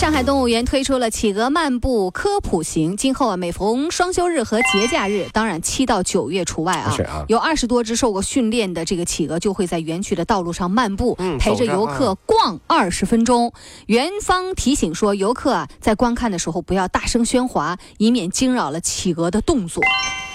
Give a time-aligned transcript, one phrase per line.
[0.00, 2.96] 上海动物园推出了企鹅漫步科普行。
[2.96, 6.96] 今后啊，每逢双休日和节假日，当然七到九月除外啊，
[7.28, 13.52] 有二十多只受过训练的这个企鹅就会在园区的道路上漫步，嗯陪着游客逛二十分钟。
[13.88, 19.84] 园方提醒说，游客啊在观看的时候不要大声喧哗，以免惊扰了企鹅的动作。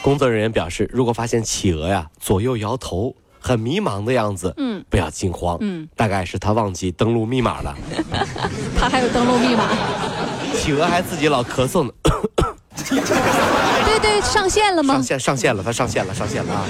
[0.04, 3.16] 工作人员表示，如果发现企鹅呀左右摇头、
[3.48, 7.76] 很迷茫的样子，嗯，不要惊慌，嗯，大概是他忘记登录密码了。
[8.76, 9.70] 他还有登录密码。
[10.58, 11.92] 企鹅还自己老咳嗽呢，
[12.90, 15.04] 对对，上线了吗上？
[15.04, 16.66] 线上线了，他上线了，上线了啊！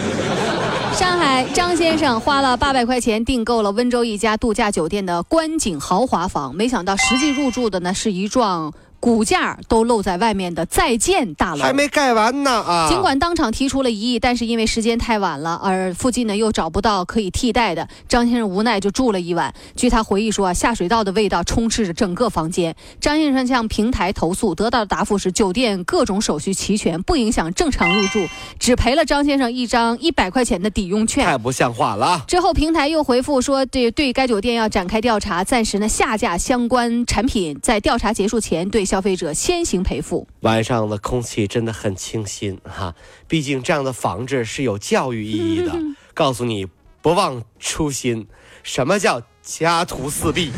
[0.96, 11.62] 上海张先生花了八百块钱订购了温州一家度假酒店的观景豪华房，没想到实际入住的呢是一幢骨架都露在外面的在建大楼。
[11.62, 12.90] 还没盖完呢啊！
[12.90, 19.54] 尽管当场提出了异议，但是因为时间太晚了，而附近呢又找不到可以替代的，张先生无奈就住了一晚。
[19.76, 22.76] 据他回忆说啊，下水道的味道充斥着整个房间。
[23.00, 28.26] 张先生向平台投诉，得到的答复是酒店各种手续齐全，不影响正常入住，
[28.58, 31.26] 只赔了张先生一张一百块钱的抵用券。
[31.26, 32.24] 太不像话了啊！
[32.28, 40.28] 之后，平台又回复说，对对该酒店要展开调查，暂时呢下架相关产品，在调查结束前对消费者先行赔付。
[40.42, 42.94] 晚上的空气真的很清新哈，
[43.28, 45.72] 毕竟这样的防治是有教育意义的，
[46.14, 46.68] 告诉你
[47.02, 48.28] 不忘初心。
[48.62, 50.52] 什么叫家徒四壁？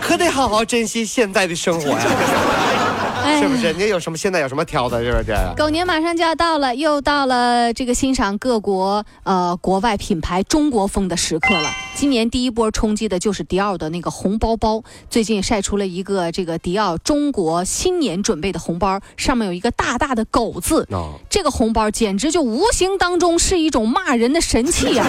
[0.00, 2.51] 可得好好珍惜现在的生活呀，哎
[3.38, 3.72] 是不是？
[3.72, 5.34] 你有什么现在有什么挑的，是不是？
[5.56, 11.70] 狗年马上就要到了，又到了这个欣赏各国呃国外品牌中国风的时刻了。
[11.94, 20.86] 今年第一波冲击的就是迪奥的那个红包包，最近晒出了一个这个迪奥中国新年准备的红包，上面有一个大大的狗字。
[20.90, 25.06] 哦，这个红包简直就无形当中是一种骂人的神器啊！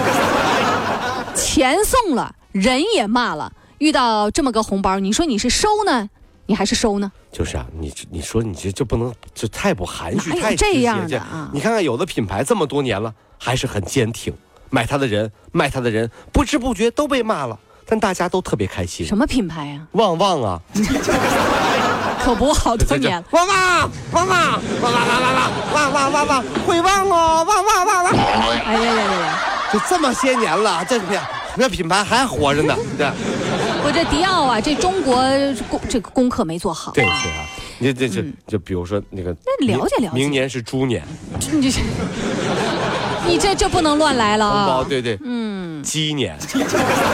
[1.34, 3.52] 钱送了，人也骂了。
[3.78, 6.08] 遇到这么个红包，你说你是收呢，
[6.46, 7.10] 你还是收呢？
[7.32, 14.32] 就是啊，你你说你这就不能就太不含蓄，太这样的啊你看看有的品牌这么多年了，还是很坚挺，
[14.70, 19.06] 买它的人卖它的人，不知不觉都被骂了，但大家都特别开心。
[19.06, 20.60] 什么品牌呀、旺旺啊，
[22.22, 23.24] 可不，好多年了。
[23.30, 25.22] 旺旺旺旺旺旺旺
[25.72, 29.38] 旺旺旺旺旺会旺哦，旺旺旺旺，哎呀呀呀呀！
[29.72, 31.18] 就这么些年了，这品
[31.56, 33.06] 那品牌还活着呢， 对
[33.84, 35.16] 我这迪奥啊，这中国
[35.68, 36.94] 功这个功课没做好、啊。
[36.94, 37.46] 对是啊。
[37.78, 41.02] 你这这就比如说那个，那了解了解明年是猪年，
[41.52, 41.80] 你这
[43.26, 44.86] 你这这不能乱来了啊！
[44.88, 46.38] 对对，嗯，鸡年、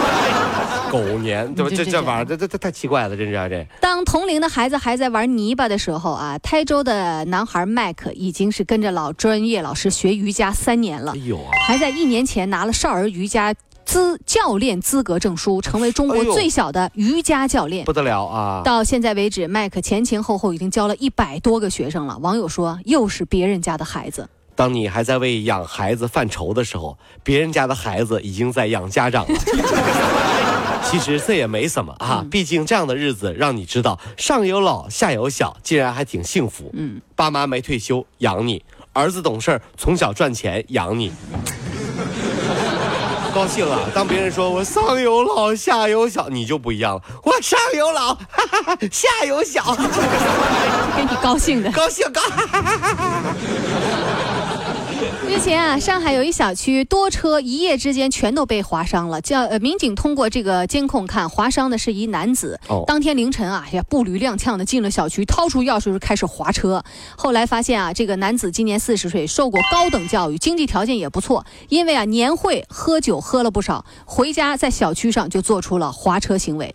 [0.92, 1.70] 狗年，对吧？
[1.70, 3.66] 这这这这玩意儿，这这这太奇怪了，真是啊这。
[3.80, 11.50] 当同龄的孩子还在玩泥巴的时候啊，台州的男孩麦克已经是跟着老专业老师学瑜伽三年了哎，呦啊！
[11.66, 13.54] 还在一年前拿了少儿瑜伽
[13.90, 17.84] 资教练资格证书，成为中国最小的瑜伽教练。
[17.84, 18.62] 不得了啊！
[18.64, 22.16] 到现在为止，麦克前前后后已经教了一百多个学生了。
[22.18, 24.30] 网友说，又是别人家的孩子。
[24.54, 29.40] 当你还在为养孩子犯愁的时候，别人家的孩子已经在养家长了。
[30.88, 36.70] 其实这也没什么啊，毕竟这样的日子让你知道上有老下有小，竟然还挺幸福。
[36.74, 38.62] 嗯，爸妈没退休养你，
[38.92, 41.10] 儿子懂事儿从小赚钱养你。
[43.30, 43.78] 高兴啊！
[43.94, 47.02] 当别人说我上有老下有小，你就不一样了。
[47.22, 49.74] 我上有老，哈哈哈，下有小，
[50.96, 51.70] 给你高兴的。
[51.70, 52.20] 高兴高。
[55.30, 59.20] 日前啊，上海有一小区多车一夜之间全都被划伤了。
[59.20, 62.58] 叫呃，民警通过这个监控看，划伤的是一男子。
[62.68, 66.82] 哦当天凌晨啊，哎呀，步履踉跄的进了小区，掏出钥匙就开始划车。
[67.16, 71.46] 后来发现啊，这个男子今年四十岁，受过高等教育，经济条件也不错。
[71.68, 76.74] 因为啊年会喝酒喝了不少，回家在小区上就做出了划车行为。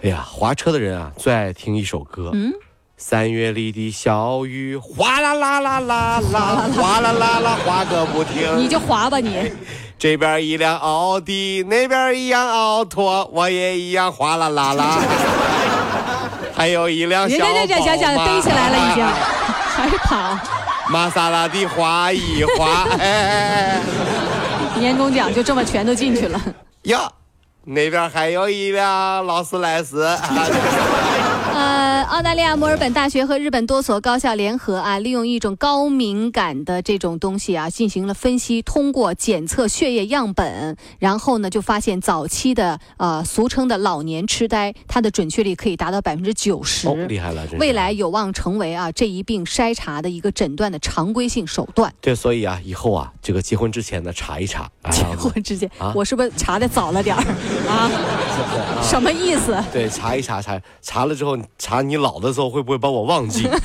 [0.00, 2.30] 哎呀，划车的人啊，最爱听一首歌。
[2.32, 2.54] 嗯，
[2.98, 8.56] 三月里的小雨，哗啦啦啦啦啦，哗啦啦啦哗个不停。
[8.56, 9.52] 你就滑吧你。
[9.98, 14.98] 这边一辆奥迪，那边一辆奥拓，我也一样哗啦啦啦。
[16.56, 19.04] 还有一辆人小宝家这这想想马逮起来了已经，
[19.76, 20.38] 还跑。
[20.88, 23.78] 玛莎拉蒂划一划，哎
[24.78, 26.40] 年终奖就这么全都进去了。
[26.84, 27.12] 哟，
[27.64, 30.02] 那边还有一辆劳斯莱斯。
[30.02, 30.18] 呃，
[32.08, 38.62] 澳大利亚墨尔本大学和日本多所高校联合啊，利用一种高敏感的这种东西啊，进行了分析。
[38.62, 46.88] 通过检测血液样本，然后呢，就发现早期的呃，俗称的老年痴呆，它的准确率可以达到百分之九十。
[46.88, 47.44] 哦，厉害了！
[47.58, 51.92] 未来有望成为啊这一病筛查的一个诊断的常规性手段。
[52.00, 54.70] 对，所以啊，以后啊，这个结婚之前呢，查一查。
[54.92, 57.22] 结婚之前，我是不是查的早了点儿
[57.68, 57.90] 啊？
[58.82, 59.56] 什么意思？
[59.72, 63.48] 对，查一查，查查了之后，查你老的时候会不会把我忘记？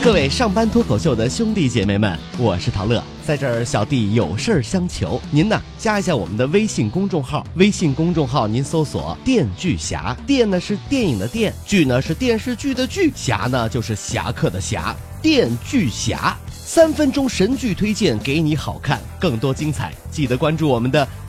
[0.00, 16.36] 各位上班脱口秀的兄弟姐妹们，我是陶乐，在这儿小弟有事儿相求，您呢加一下我们的微信公众号，微信公众号您搜索“电锯侠”，电呢是电影的电，剧呢是电视剧的剧，侠呢就是侠客的侠，电锯侠。
[16.50, 21.08] 三分钟神剧推荐给你好看，更多精彩，记得关注我们的